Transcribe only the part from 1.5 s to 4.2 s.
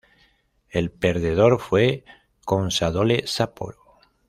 fue Consadole Sapporo.